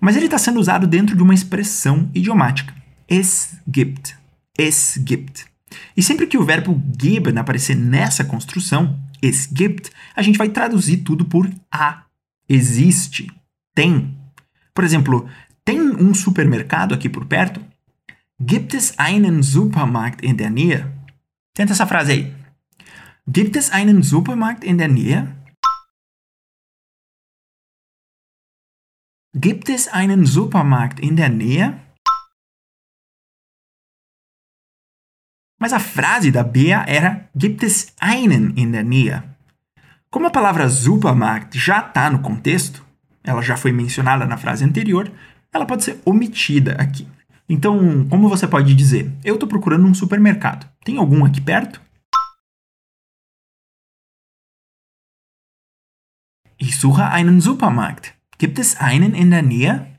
Mas 0.00 0.14
ele 0.14 0.26
está 0.26 0.38
sendo 0.38 0.60
usado 0.60 0.86
dentro 0.86 1.16
de 1.16 1.22
uma 1.24 1.34
expressão 1.34 2.08
idiomática. 2.14 2.72
Es 3.08 3.56
gibt. 3.68 4.16
Es 4.56 4.96
gibt. 4.98 5.46
E 5.96 6.00
sempre 6.00 6.28
que 6.28 6.38
o 6.38 6.44
verbo 6.44 6.80
geben 6.96 7.36
aparecer 7.38 7.74
nessa 7.74 8.24
construção, 8.24 8.96
es 9.20 9.48
gibt, 9.52 9.90
a 10.14 10.22
gente 10.22 10.38
vai 10.38 10.48
traduzir 10.48 10.98
tudo 10.98 11.24
por 11.24 11.50
a. 11.68 12.04
Existe. 12.48 13.32
Tem. 13.74 14.16
Por 14.72 14.84
exemplo, 14.84 15.28
tem 15.64 15.80
um 15.80 16.14
supermercado 16.14 16.94
aqui 16.94 17.08
por 17.08 17.26
perto? 17.26 17.60
Gibt 18.40 18.74
es 18.74 18.94
einen 18.96 19.42
Supermarkt 19.42 20.24
in 20.24 20.36
der 20.36 20.52
Nähe? 20.52 20.86
Tenta 21.52 21.72
essa 21.72 21.84
frase 21.84 22.12
aí. 22.12 22.41
Gibt 23.28 23.54
es 23.54 23.70
einen 23.70 24.02
Supermarkt 24.02 24.64
in 24.64 24.78
der 24.78 24.88
Nähe? 24.88 25.36
Gibt 29.32 29.68
es 29.68 29.86
einen 29.86 30.26
Supermarkt 30.26 30.98
in 30.98 31.14
der 31.14 31.28
Nähe? 31.28 31.80
Mas 35.60 35.72
a 35.72 35.78
frase 35.78 36.32
da 36.32 36.42
Bea 36.42 36.84
era 36.84 37.28
Gibt 37.36 37.62
es 37.62 37.94
einen 38.00 38.56
in 38.56 38.72
der 38.72 38.82
Nähe? 38.82 39.22
Como 40.10 40.26
a 40.26 40.30
palavra 40.30 40.68
Supermarkt 40.68 41.54
já 41.56 41.78
está 41.78 42.10
no 42.10 42.22
contexto, 42.22 42.84
ela 43.22 43.40
já 43.40 43.56
foi 43.56 43.70
mencionada 43.70 44.26
na 44.26 44.36
frase 44.36 44.64
anterior, 44.64 45.08
ela 45.52 45.64
pode 45.64 45.84
ser 45.84 46.02
omitida 46.04 46.72
aqui. 46.72 47.06
Então, 47.48 48.04
como 48.08 48.28
você 48.28 48.48
pode 48.48 48.74
dizer, 48.74 49.12
eu 49.24 49.34
estou 49.34 49.48
procurando 49.48 49.86
um 49.86 49.94
supermercado. 49.94 50.68
Tem 50.84 50.98
algum 50.98 51.24
aqui 51.24 51.40
perto? 51.40 51.80
Ich 56.64 56.78
suche 56.78 57.04
einen 57.06 57.40
Supermarkt. 57.40 58.14
Gibt 58.38 58.60
es 58.60 58.76
einen 58.76 59.14
in 59.16 59.32
der 59.32 59.42
Nähe? 59.42 59.98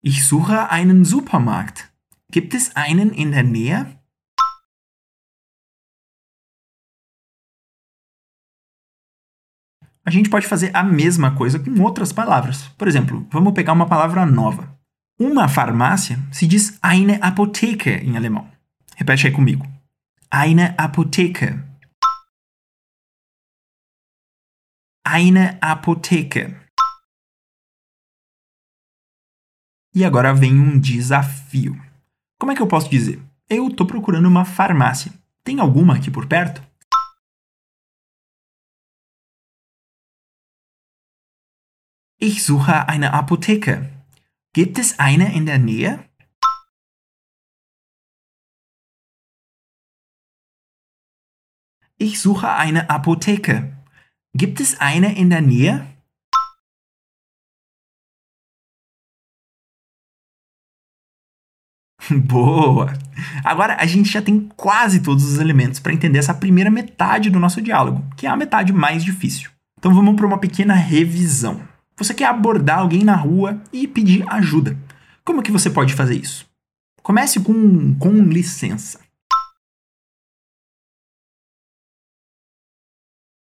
Ich 0.00 0.26
suche 0.26 0.70
einen 0.70 1.04
Supermarkt. 1.04 1.92
Gibt 2.32 2.54
es 2.54 2.74
einen 2.74 3.12
in 3.12 3.32
der 3.32 3.42
Nähe? 3.42 4.00
A 10.02 10.10
gente 10.10 10.30
pode 10.30 10.48
fazer 10.48 10.74
a 10.74 10.82
mesma 10.82 11.36
coisa 11.36 11.58
com 11.58 11.82
outras 11.82 12.14
palavras. 12.14 12.68
Por 12.78 12.88
exemplo, 12.88 13.26
vamos 13.30 13.52
pegar 13.52 13.74
uma 13.74 13.86
palavra 13.86 14.24
nova. 14.24 14.74
Uma 15.18 15.50
farmácia 15.50 16.18
se 16.32 16.46
diz 16.46 16.78
eine 16.80 17.20
Apotheke 17.20 17.90
em 17.90 18.16
alemão. 18.16 18.50
Repete 18.96 19.26
aí 19.26 19.32
comigo. 19.34 19.66
Eine 20.30 20.74
Apotheke. 20.78 21.69
Eine 25.04 25.58
Apotheke. 25.62 26.60
E 29.94 30.04
agora 30.04 30.34
vem 30.34 30.60
um 30.60 30.78
desafio. 30.78 31.74
Como 32.38 32.52
é 32.52 32.54
que 32.54 32.60
eu 32.60 32.68
posso 32.68 32.90
dizer? 32.90 33.18
Eu 33.48 33.68
estou 33.68 33.86
procurando 33.86 34.28
uma 34.28 34.44
farmácia. 34.44 35.12
Tem 35.42 35.58
alguma 35.58 35.96
aqui 35.96 36.10
por 36.10 36.28
perto? 36.28 36.60
Ich 42.18 42.44
suche 42.44 42.86
eine 42.86 43.14
Apotheke. 43.14 43.90
Gibt 44.52 44.78
es 44.78 44.98
eine 44.98 45.34
in 45.34 45.46
der 45.46 45.58
Nähe? 45.58 46.10
Ich 51.96 52.20
suche 52.20 52.52
eine 52.52 52.90
Apotheke. 52.90 53.79
Gibt 54.34 54.60
es 54.60 54.80
eine 54.80 55.18
in 55.18 55.28
der 55.28 55.40
Nähe? 55.40 55.86
Boa! 62.10 62.92
Agora 63.44 63.76
a 63.76 63.86
gente 63.86 64.10
já 64.10 64.22
tem 64.22 64.48
quase 64.56 65.00
todos 65.00 65.24
os 65.24 65.38
elementos 65.38 65.80
para 65.80 65.92
entender 65.92 66.18
essa 66.18 66.32
primeira 66.32 66.70
metade 66.70 67.28
do 67.28 67.40
nosso 67.40 67.60
diálogo, 67.60 68.04
que 68.16 68.26
é 68.26 68.30
a 68.30 68.36
metade 68.36 68.72
mais 68.72 69.04
difícil. 69.04 69.50
Então 69.78 69.92
vamos 69.92 70.14
para 70.14 70.26
uma 70.26 70.38
pequena 70.38 70.74
revisão. 70.74 71.60
Você 71.96 72.14
quer 72.14 72.26
abordar 72.26 72.78
alguém 72.78 73.02
na 73.02 73.16
rua 73.16 73.60
e 73.72 73.88
pedir 73.88 74.24
ajuda. 74.28 74.76
Como 75.24 75.42
que 75.42 75.52
você 75.52 75.68
pode 75.68 75.92
fazer 75.94 76.14
isso? 76.14 76.46
Comece 77.02 77.40
com 77.40 77.94
com 77.96 78.22
licença. 78.22 79.00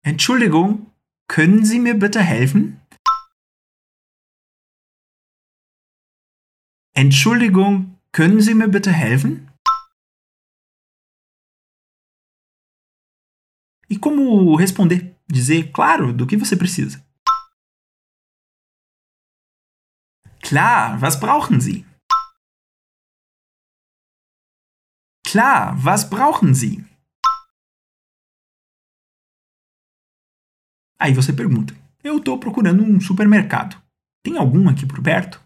Entschuldigung, 0.08 0.92
können 1.28 1.66
Sie 1.66 1.80
mir 1.80 1.96
bitte 1.96 2.22
helfen? 2.22 2.80
Entschuldigung, 6.94 8.00
können 8.12 8.40
Sie 8.40 8.54
mir 8.54 8.68
bitte 8.68 8.92
helfen? 8.92 9.50
E 13.90 13.98
como 13.98 14.54
responder? 14.54 14.98
Dizer, 15.28 15.72
claro, 15.74 16.14
do 16.14 16.28
que 16.28 16.38
você 16.38 16.56
precisa. 16.56 17.04
Klar, 20.44 21.02
was 21.02 21.20
brauchen 21.20 21.60
Sie? 21.60 21.84
Klar, 25.24 25.84
was 25.84 26.08
brauchen 26.12 26.54
Sie? 26.54 26.86
Aí 31.00 31.14
você 31.14 31.34
pergunta: 31.34 31.75
Eu 32.04 32.18
estou 32.18 32.40
procurando 32.40 32.84
um 32.84 33.00
supermercado. 33.00 33.82
Tem 34.24 34.38
algum 34.38 34.70
aqui 34.70 34.86
por 34.86 35.02
perto? 35.02 35.44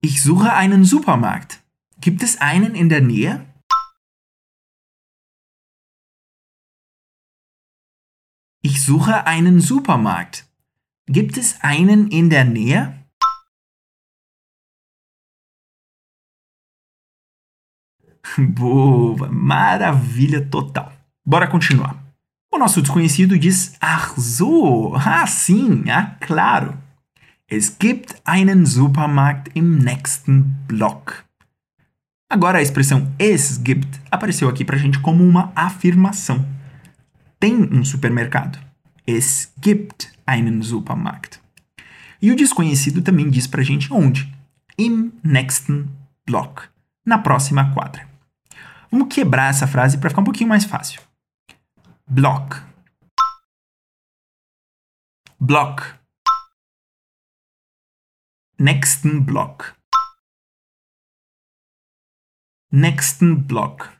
Ich 0.00 0.22
suche 0.22 0.50
einen 0.52 0.84
Supermarkt. 0.84 1.62
Gibt 2.00 2.22
es 2.22 2.40
einen 2.40 2.74
in 2.74 2.88
der 2.88 3.00
Nähe? 3.00 3.44
Ich 8.62 8.82
suche 8.82 9.26
einen 9.26 9.60
Supermarkt. 9.60 10.48
Gibt 11.06 11.36
es 11.36 11.60
einen 11.60 12.08
in 12.08 12.30
der 12.30 12.44
Nähe? 12.44 13.05
Boa, 18.38 19.28
maravilha 19.28 20.44
total. 20.44 20.92
Bora 21.24 21.46
continuar. 21.46 21.96
O 22.52 22.58
nosso 22.58 22.80
desconhecido 22.80 23.38
diz 23.38 23.76
so, 24.16 24.94
ah 24.96 25.26
sim, 25.26 25.84
ah 25.90 26.16
claro. 26.20 26.76
Es 27.48 27.76
gibt 27.78 28.16
einen 28.24 28.66
Supermarkt 28.66 29.50
im 29.54 29.78
nächsten 29.78 30.56
Block. 30.66 31.24
Agora 32.28 32.58
a 32.58 32.62
expressão 32.62 33.12
es 33.18 33.58
gibt 33.58 34.00
apareceu 34.10 34.48
aqui 34.48 34.64
pra 34.64 34.78
gente 34.78 34.98
como 34.98 35.22
uma 35.24 35.52
afirmação. 35.54 36.44
Tem 37.38 37.54
um 37.54 37.84
supermercado. 37.84 38.58
Es 39.06 39.52
gibt 39.60 40.12
einen 40.26 40.62
Supermarkt. 40.62 41.40
E 42.20 42.32
o 42.32 42.36
desconhecido 42.36 43.02
também 43.02 43.30
diz 43.30 43.46
pra 43.46 43.62
gente 43.62 43.92
onde. 43.92 44.32
Im 44.78 45.12
nächsten 45.22 45.88
Block. 46.26 46.62
Na 47.04 47.18
próxima 47.18 47.72
quadra. 47.72 48.15
Vamos 48.90 49.14
quebrar 49.14 49.50
essa 49.50 49.66
frase 49.66 49.98
para 49.98 50.10
ficar 50.10 50.22
um 50.22 50.24
pouquinho 50.24 50.48
mais 50.48 50.64
fácil. 50.64 51.00
Block. 52.08 52.56
Block. 55.40 55.82
Nächsten 58.58 59.24
Block. 59.24 59.74
Nächsten 62.70 63.46
Block. 63.46 63.96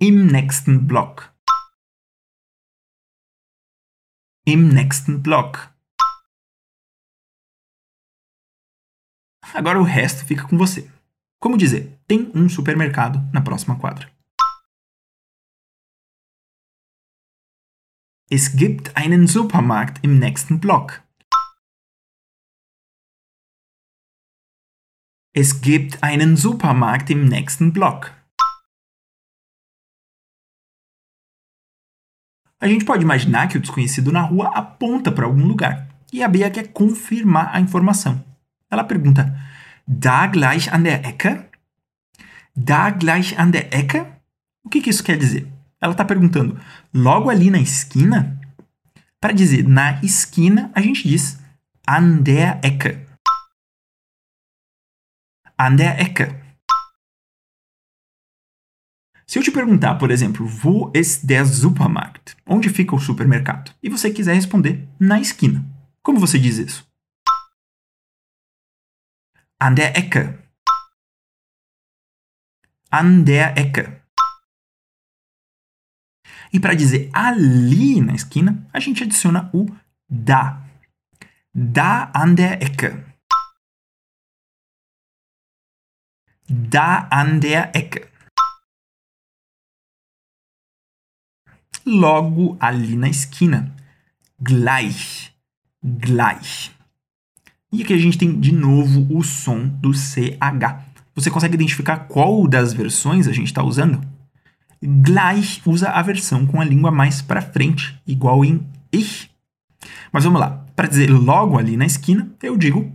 Im 0.00 0.26
nächsten 0.26 0.86
Block. 0.86 1.32
Im 4.46 4.68
nächsten 4.68 5.22
Block. 5.22 5.74
Agora 9.54 9.80
o 9.80 9.84
resto 9.84 10.24
fica 10.24 10.46
com 10.46 10.58
você. 10.58 10.90
Como 11.40 11.56
dizer, 11.56 11.95
tem 12.06 12.30
um 12.34 12.48
supermercado 12.48 13.20
na 13.32 13.40
próxima 13.40 13.78
quadra. 13.78 14.10
Es 18.28 18.56
gibt 18.56 18.96
einen 18.96 19.28
Supermarkt 19.28 20.02
im 20.02 20.18
nächsten 20.18 20.58
Block. 20.58 21.02
Es 25.32 25.60
gibt 25.60 26.02
einen 26.02 26.36
Supermarkt 26.36 27.10
im 27.10 27.26
nächsten 27.26 27.72
Block. 27.72 28.12
A 32.58 32.66
gente 32.66 32.84
pode 32.84 33.02
imaginar 33.02 33.48
que 33.48 33.58
o 33.58 33.60
desconhecido 33.60 34.10
na 34.10 34.22
rua 34.22 34.48
aponta 34.56 35.12
para 35.12 35.26
algum 35.26 35.46
lugar 35.46 35.86
e 36.12 36.22
a 36.22 36.28
Bea 36.28 36.50
quer 36.50 36.72
confirmar 36.72 37.54
a 37.54 37.60
informação. 37.60 38.24
Ela 38.68 38.82
pergunta: 38.82 39.38
Da 39.86 40.26
gleich 40.26 40.72
an 40.72 40.82
der 40.82 41.04
Ecke? 41.04 41.48
Da 42.56 42.90
gleich 42.90 43.38
an 43.38 43.50
der 43.50 43.72
Ecke? 43.72 44.06
O 44.64 44.70
que, 44.70 44.80
que 44.80 44.88
isso 44.88 45.04
quer 45.04 45.18
dizer? 45.18 45.46
Ela 45.78 45.92
está 45.92 46.04
perguntando, 46.04 46.58
logo 46.92 47.28
ali 47.28 47.50
na 47.50 47.60
esquina? 47.60 48.40
Para 49.20 49.34
dizer 49.34 49.62
na 49.68 50.00
esquina, 50.02 50.72
a 50.74 50.80
gente 50.80 51.06
diz 51.06 51.38
an 51.86 52.22
der 52.22 52.58
Ecke. 52.64 53.06
An 55.58 55.76
der 55.76 56.00
Ecke. 56.00 56.46
Se 59.26 59.38
eu 59.38 59.42
te 59.42 59.50
perguntar, 59.50 59.96
por 59.96 60.10
exemplo, 60.10 60.46
wo 60.46 60.90
ist 60.94 61.26
der 61.26 61.44
Supermarkt? 61.44 62.36
Onde 62.46 62.70
fica 62.70 62.94
o 62.94 63.00
supermercado? 63.00 63.74
E 63.82 63.90
você 63.90 64.10
quiser 64.10 64.34
responder 64.34 64.88
na 64.98 65.20
esquina. 65.20 65.64
Como 66.02 66.18
você 66.18 66.38
diz 66.38 66.56
isso? 66.58 66.88
An 69.60 69.74
der 69.74 69.96
Ecke. 69.96 70.45
An 72.98 73.26
der 73.26 73.58
Ecke. 73.58 73.84
E 76.50 76.58
para 76.58 76.72
dizer 76.72 77.10
ali 77.12 78.00
na 78.00 78.14
esquina, 78.14 78.66
a 78.72 78.80
gente 78.80 79.02
adiciona 79.02 79.50
o 79.52 79.66
da. 80.08 80.64
Da 81.52 82.10
an 82.14 82.34
der 82.34 82.62
Ecke. 82.62 83.04
Da 86.48 87.06
an 87.10 87.38
der 87.38 87.70
Ecke. 87.76 88.08
Logo 91.84 92.56
ali 92.58 92.96
na 92.96 93.10
esquina. 93.10 93.76
Gleich. 94.40 95.36
Gleich. 95.84 96.74
E 97.70 97.82
aqui 97.82 97.92
a 97.92 97.98
gente 97.98 98.16
tem 98.16 98.40
de 98.40 98.52
novo 98.52 99.06
o 99.14 99.22
som 99.22 99.68
do 99.68 99.92
CH. 99.92 100.95
Você 101.16 101.30
consegue 101.30 101.54
identificar 101.54 102.00
qual 102.00 102.46
das 102.46 102.74
versões 102.74 103.26
a 103.26 103.32
gente 103.32 103.46
está 103.46 103.62
usando? 103.62 104.00
Gleich 104.82 105.62
usa 105.64 105.88
a 105.88 106.02
versão 106.02 106.46
com 106.46 106.60
a 106.60 106.64
língua 106.64 106.90
mais 106.90 107.22
para 107.22 107.40
frente, 107.40 107.98
igual 108.06 108.44
em 108.44 108.64
ich. 108.92 109.30
Mas 110.12 110.24
vamos 110.24 110.38
lá. 110.38 110.62
Para 110.76 110.88
dizer 110.88 111.08
logo 111.08 111.58
ali 111.58 111.74
na 111.74 111.86
esquina, 111.86 112.30
eu 112.42 112.54
digo 112.58 112.92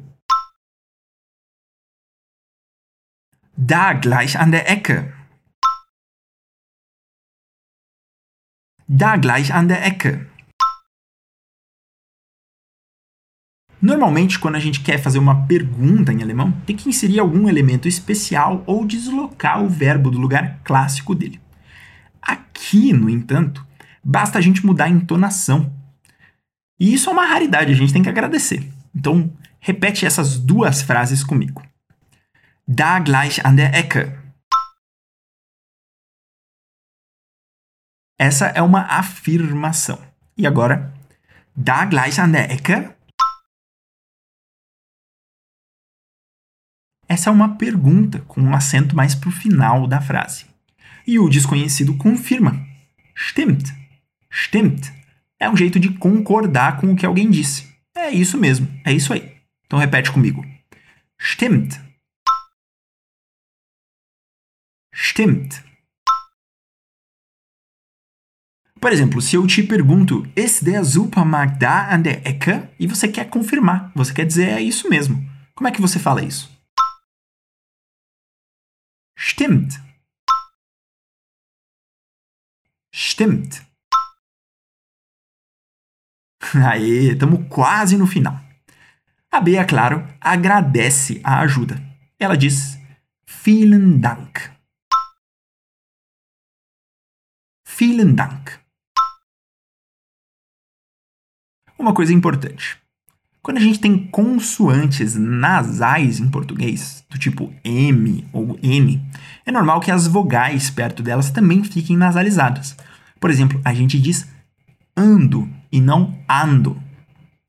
Da 3.58 3.94
gleich 3.94 4.38
an 4.38 4.52
der 4.52 4.70
Ecke. 4.70 5.14
Da 8.88 9.18
gleich 9.18 9.52
an 9.52 9.68
der 9.68 9.84
Ecke. 9.86 10.28
Normalmente, 13.82 14.38
quando 14.38 14.56
a 14.56 14.60
gente 14.60 14.82
quer 14.82 15.02
fazer 15.02 15.18
uma 15.18 15.48
pergunta 15.48 16.14
em 16.14 16.22
alemão, 16.22 16.52
tem 16.68 16.76
que 16.76 16.88
inserir 16.88 17.20
algum 17.20 17.50
elemento 17.50 17.88
especial 17.88 18.64
ou 18.68 18.86
deslocar 18.86 19.64
o 19.64 19.68
verbo 19.68 20.12
do 20.12 20.20
lugar 20.20 20.60
clássico 20.64 21.16
dele. 21.16 21.42
Aqui, 22.22 22.94
no 22.94 23.10
entanto, 23.10 23.66
basta 24.04 24.38
a 24.38 24.42
gente 24.42 24.64
mudar 24.64 24.86
a 24.86 24.90
entonação. 24.90 25.74
E 26.80 26.94
isso 26.94 27.10
é 27.10 27.14
uma 27.14 27.26
raridade, 27.26 27.72
a 27.72 27.76
gente 27.76 27.92
tem 27.92 28.04
que 28.04 28.10
agradecer. 28.10 28.72
Então, 28.94 29.32
repete 29.60 30.06
essas 30.06 30.38
duas 30.38 30.84
frases 30.84 31.24
comigo. 31.24 31.64
Da 32.68 33.00
gleich 33.00 33.42
an 33.44 33.56
der 33.56 33.74
Ecke. 33.74 34.12
Essa 38.20 38.46
é 38.48 38.62
uma 38.62 38.82
afirmação. 38.82 40.00
E 40.38 40.46
agora, 40.46 40.94
da 41.56 41.84
gleich 41.86 42.22
an 42.22 42.30
der 42.30 42.52
Ecke 42.52 43.01
Essa 47.12 47.30
é 47.30 47.34
uma 47.34 47.58
pergunta 47.58 48.20
com 48.20 48.40
um 48.40 48.56
acento 48.56 48.96
mais 48.96 49.14
para 49.14 49.28
o 49.28 49.34
final 49.34 49.86
da 49.86 50.00
frase. 50.00 50.46
E 51.06 51.20
o 51.20 51.28
desconhecido 51.28 51.98
confirma. 51.98 52.66
Stimmt. 53.14 53.70
Stimmt. 54.32 54.90
É 55.38 55.50
um 55.50 55.58
jeito 55.58 55.78
de 55.78 55.90
concordar 55.90 56.78
com 56.78 56.90
o 56.90 56.96
que 56.96 57.06
alguém 57.06 57.30
disse. 57.30 57.68
É 57.94 58.10
isso 58.12 58.38
mesmo, 58.38 58.66
é 58.86 58.94
isso 58.94 59.12
aí. 59.12 59.30
Então 59.66 59.78
repete 59.78 60.10
comigo. 60.10 60.42
Stimmt. 61.20 61.82
Stimmt. 64.96 65.62
Por 68.80 68.94
exemplo, 68.94 69.22
se 69.22 69.36
eu 69.36 69.46
te 69.46 69.64
pergunto, 69.64 70.26
ist 70.34 70.64
der 70.64 70.86
Supermarkt 70.86 71.60
da 71.60 71.94
an 71.94 72.04
der 72.04 72.26
Ecke? 72.26 72.70
E 72.80 72.88
você 72.88 73.10
quer 73.10 73.30
confirmar, 73.30 73.92
você 73.94 74.14
quer 74.14 74.26
dizer 74.26 74.48
é 74.48 74.62
isso 74.62 74.90
mesmo. 74.90 75.30
Como 75.54 75.68
é 75.68 75.72
que 75.74 75.82
você 75.82 76.00
fala 76.00 76.24
isso? 76.24 76.61
Stimmt. 79.32 79.80
Stimmt. 82.94 83.66
Aê, 86.54 87.14
estamos 87.14 87.48
quase 87.48 87.98
no 87.98 88.06
final. 88.06 88.36
A 89.32 89.40
Bea, 89.40 89.66
claro, 89.66 90.06
agradece 90.20 91.22
a 91.24 91.40
ajuda. 91.40 91.76
Ela 92.20 92.36
diz: 92.36 92.78
Vielen 93.26 94.02
Dank. 94.02 94.52
Vielen 97.66 98.14
Dank. 98.16 98.60
Uma 101.80 101.94
coisa 101.94 102.12
importante. 102.14 102.81
Quando 103.44 103.58
a 103.58 103.62
gente 103.62 103.80
tem 103.80 103.98
consoantes 103.98 105.16
nasais 105.16 106.20
em 106.20 106.30
português, 106.30 107.04
do 107.10 107.18
tipo 107.18 107.52
M 107.64 108.24
ou 108.32 108.60
N, 108.62 109.04
é 109.44 109.52
normal 109.52 109.80
que 109.80 109.90
as 109.90 110.06
vogais 110.06 110.70
perto 110.70 111.02
delas 111.02 111.32
também 111.32 111.64
fiquem 111.64 111.98
nasalizadas. 111.98 112.78
Por 113.20 113.32
exemplo, 113.32 113.60
a 113.66 113.74
gente 113.74 114.00
diz 114.00 114.28
ando 114.96 115.50
e 115.72 115.82
não 115.82 116.16
ando. 116.30 116.80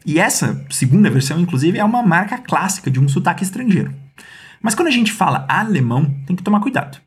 E 0.07 0.19
essa 0.19 0.65
segunda 0.71 1.11
versão, 1.11 1.39
inclusive, 1.39 1.79
é 1.79 1.85
uma 1.85 2.03
marca 2.03 2.39
clássica 2.39 2.91
de 2.91 2.99
um 2.99 3.07
sotaque 3.07 3.45
estrangeiro. 3.45 3.95
Mas 4.63 4.75
quando 4.75 4.89
a 4.89 4.93
gente 4.93 5.13
fala 5.13 5.45
alemão, 5.47 6.15
tem 6.27 6.35
que 6.35 6.43
tomar 6.43 6.61
cuidado. 6.61 6.99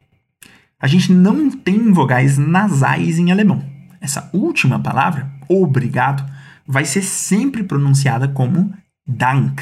A 0.79 0.85
gente 0.85 1.11
não 1.11 1.49
tem 1.49 1.91
vogais 1.91 2.37
nasais 2.37 3.17
em 3.17 3.31
alemão. 3.31 3.63
Essa 3.99 4.29
última 4.31 4.79
palavra, 4.79 5.27
obrigado, 5.49 6.23
vai 6.65 6.85
ser 6.85 7.03
sempre 7.03 7.63
pronunciada 7.63 8.27
como 8.31 8.75
Dank. 9.05 9.61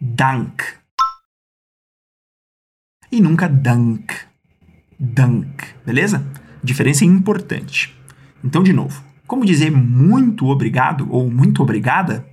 Dank. 0.00 0.62
E 3.10 3.20
nunca 3.20 3.48
Dank. 3.48 4.12
Dank, 4.98 5.74
beleza? 5.84 6.20
Diferença 6.62 7.04
importante. 7.04 7.98
Então, 8.44 8.62
de 8.62 8.72
novo, 8.72 9.02
como 9.26 9.44
dizer 9.44 9.70
muito 9.70 10.46
obrigado 10.46 11.10
ou 11.12 11.30
muito 11.30 11.62
obrigada? 11.62 12.28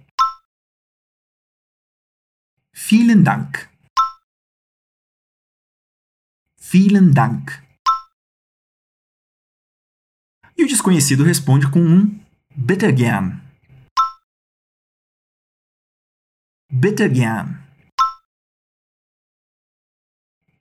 Vielen 2.73 3.23
Dank. 3.23 3.67
Vielen 6.59 7.11
Dank. 7.11 7.51
E 10.57 10.63
o 10.63 10.67
desconhecido 10.67 11.23
responde 11.23 11.69
com 11.69 11.79
um 11.79 12.26
bitte 12.57 12.91
gern. 12.91 13.39
Bitte 16.69 17.07
gern. 17.09 17.63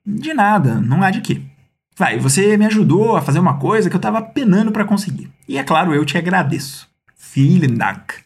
De 0.05 0.33
nada, 0.33 0.79
não 0.79 1.03
há 1.03 1.11
de 1.11 1.21
quê. 1.21 1.41
Vai, 1.95 2.19
você 2.19 2.55
me 2.55 2.65
ajudou 2.65 3.17
a 3.17 3.21
fazer 3.21 3.39
uma 3.39 3.59
coisa 3.59 3.89
que 3.89 3.95
eu 3.95 3.99
estava 3.99 4.21
penando 4.21 4.71
para 4.71 4.85
conseguir. 4.85 5.31
E 5.47 5.57
é 5.57 5.63
claro, 5.63 5.93
eu 5.93 6.05
te 6.05 6.17
agradeço. 6.17 6.87
Vielen 7.17 7.75
Dank. 7.75 8.23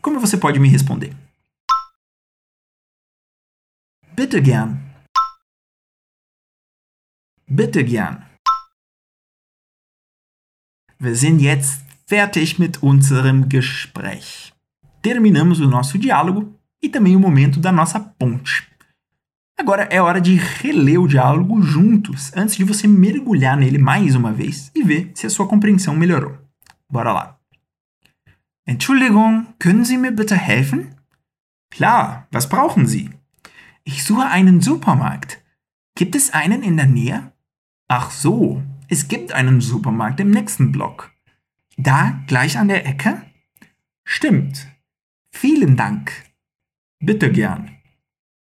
Como 0.00 0.20
você 0.20 0.36
pode 0.36 0.60
me 0.60 0.68
responder? 0.68 1.16
Bitte 4.14 4.40
gern. 4.40 4.78
Bitte 7.48 7.82
gern. 7.82 8.22
Wir 11.00 11.16
sind 11.16 11.40
jetzt 11.40 11.83
fertig 12.06 12.58
mit 12.58 12.82
unserem 12.82 13.48
Gespräch. 13.48 14.52
Terminamos 15.02 15.60
o 15.60 15.68
nosso 15.68 15.98
diálogo 15.98 16.54
e 16.82 16.88
também 16.88 17.16
o 17.16 17.20
momento 17.20 17.60
da 17.60 17.72
nossa 17.72 17.98
ponte. 18.00 18.68
Agora 19.58 19.84
é 19.84 20.02
hora 20.02 20.20
de 20.20 20.34
reler 20.34 21.00
o 21.00 21.06
diálogo 21.06 21.62
juntos 21.62 22.32
antes 22.34 22.56
de 22.56 22.64
você 22.64 22.88
mergulhar 22.88 23.56
nele 23.56 23.78
mais 23.78 24.14
uma 24.14 24.32
vez 24.32 24.70
e 24.74 24.82
ver 24.82 25.12
se 25.14 25.26
a 25.26 25.30
sua 25.30 25.46
compreensão 25.46 25.94
melhorou. 25.94 26.36
Bora 26.90 27.12
lá. 27.12 27.38
Entschuldigung, 28.66 29.46
können 29.58 29.84
Sie 29.84 29.98
mir 29.98 30.12
bitte 30.12 30.34
helfen? 30.34 30.94
Klar, 31.70 32.26
was 32.30 32.48
brauchen 32.48 32.86
Sie? 32.86 33.10
Ich 33.84 34.04
suche 34.04 34.26
einen 34.26 34.60
Supermarkt. 34.60 35.42
Gibt 35.96 36.16
es 36.16 36.30
einen 36.30 36.62
in 36.62 36.76
der 36.76 36.86
Nähe? 36.86 37.32
Ach 37.88 38.10
so, 38.10 38.62
es 38.88 39.06
gibt 39.06 39.32
einen 39.32 39.60
Supermarkt 39.60 40.18
im 40.20 40.30
nächsten 40.30 40.72
Block. 40.72 41.13
Da, 41.76 42.20
gleich 42.26 42.56
an 42.56 42.68
der 42.68 42.86
Ecke? 42.86 43.22
Stimmt. 44.04 44.68
Vielen 45.30 45.76
Dank. 45.76 46.12
Bitte 47.00 47.30
gern. 47.30 47.70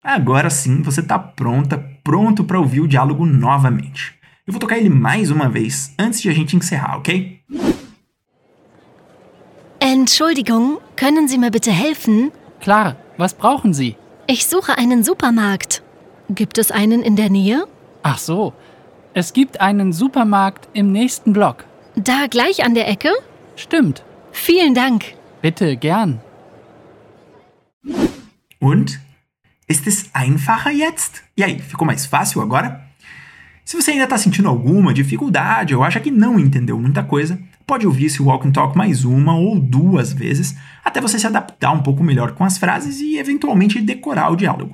Agora 0.01 0.49
sim 0.49 0.81
você 0.81 1.01
está 1.01 1.19
pronta, 1.19 1.77
pronto 2.03 2.45
para 2.45 2.59
ouvir 2.59 2.81
o 2.81 2.87
diálogo 2.87 3.25
novamente. 3.25 4.17
Eu 4.47 4.53
vou 4.53 4.59
tocar 4.59 4.77
ele 4.77 4.89
mais 4.89 5.29
uma 5.29 5.49
vez 5.49 5.93
antes 5.99 6.21
de 6.21 6.29
a 6.29 6.33
gente 6.33 6.55
encerrar, 6.55 6.97
ok? 6.97 7.39
Entschuldigung, 9.79 10.79
können 10.95 11.27
Sie 11.27 11.37
mir 11.37 11.51
bitte 11.51 11.71
helfen? 11.71 12.31
Klar, 12.61 12.95
was 13.17 13.33
brauchen 13.33 13.73
Sie? 13.73 13.95
Ich 14.27 14.47
suche 14.47 14.77
einen 14.77 15.03
Supermarkt. 15.03 15.83
Gibt 16.29 16.57
es 16.57 16.71
einen 16.71 17.01
in 17.01 17.15
der 17.15 17.29
Nähe? 17.29 17.67
Ach 18.01 18.17
so, 18.17 18.53
es 19.13 19.33
gibt 19.33 19.59
einen 19.59 19.91
Supermarkt 19.91 20.69
im 20.73 20.91
nächsten 20.91 21.33
Block. 21.33 21.65
Da 22.03 22.27
gleich 22.27 22.63
an 22.63 22.75
der 22.75 22.87
Ecke? 22.87 23.11
Stimmt. 23.57 24.05
Vielen 24.31 24.73
Dank. 24.73 25.03
Bitte 25.41 25.75
gern. 25.75 26.21
Und? 28.59 29.01
Ist 29.67 29.85
es 29.85 30.09
einfacher 30.13 30.71
jetzt? 30.71 31.23
E 31.35 31.43
aí, 31.43 31.59
ficou 31.59 31.85
mais 31.85 32.05
fácil 32.05 32.41
agora? 32.41 32.81
Se 33.65 33.75
você 33.75 33.91
ainda 33.91 34.05
está 34.05 34.17
sentindo 34.17 34.47
alguma 34.47 34.93
dificuldade 34.93 35.75
ou 35.75 35.83
acha 35.83 35.99
que 35.99 36.09
não 36.09 36.39
entendeu 36.39 36.79
muita 36.79 37.03
coisa, 37.03 37.37
pode 37.67 37.85
ouvir 37.85 38.05
esse 38.05 38.21
Walk 38.21 38.47
and 38.47 38.51
Talk 38.51 38.77
mais 38.77 39.03
uma 39.03 39.37
ou 39.37 39.59
duas 39.59 40.13
vezes 40.13 40.55
até 40.83 41.01
você 41.01 41.19
se 41.19 41.27
adaptar 41.27 41.71
um 41.73 41.83
pouco 41.83 42.01
melhor 42.01 42.31
com 42.31 42.45
as 42.45 42.57
frases 42.57 43.01
e 43.01 43.17
eventualmente 43.17 43.81
decorar 43.81 44.31
o 44.31 44.37
diálogo. 44.37 44.73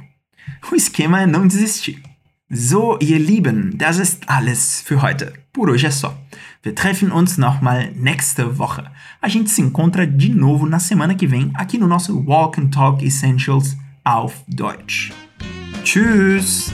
O 0.71 0.75
esquema 0.75 1.23
é 1.23 1.25
não 1.25 1.47
desistir. 1.47 2.01
So, 2.49 2.99
ihr 2.99 3.17
Lieben, 3.17 3.75
das 3.75 3.97
ist 3.97 4.29
alles 4.29 4.79
für 4.85 5.01
heute. 5.01 5.33
Por 5.51 5.67
hoje 5.67 5.87
é 5.87 5.91
só. 5.91 6.15
Wir 6.61 6.75
treffen 6.75 7.11
uns 7.11 7.39
nochmal 7.39 7.91
nächste 7.95 8.59
Woche. 8.59 8.83
A 9.19 9.27
gente 9.27 9.49
se 9.49 9.63
encontra 9.63 10.05
de 10.05 10.29
novo 10.29 10.67
na 10.67 10.77
semana 10.77 11.15
que 11.15 11.25
vem 11.25 11.51
aqui 11.55 11.79
no 11.79 11.87
nosso 11.87 12.23
Walk 12.23 12.61
and 12.61 12.69
Talk 12.69 13.03
Essentials 13.03 13.75
auf 14.03 14.43
Deutsch. 14.47 15.11
Tschüss! 15.83 16.71